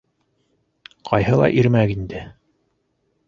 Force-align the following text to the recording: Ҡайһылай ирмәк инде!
Ҡайһылай 1.09 1.61
ирмәк 1.63 1.93
инде! 1.97 2.25